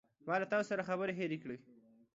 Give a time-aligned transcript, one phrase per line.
[0.27, 1.57] ما له تاسو سره خبرې هیرې کړې.